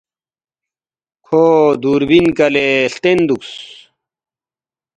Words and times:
کھو 1.25 1.43
دُوربین 1.81 2.25
کلے 2.37 2.67
ہلتین 2.85 3.19
دُوکس 3.27 3.51